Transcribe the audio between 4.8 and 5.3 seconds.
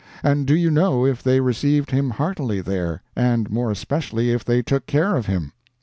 care of